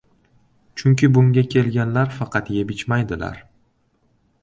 [0.81, 3.43] Chunki bunga kelganlar faqat yeb-ichmaydilar